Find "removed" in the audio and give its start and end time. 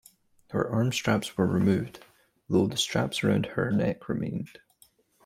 1.45-2.03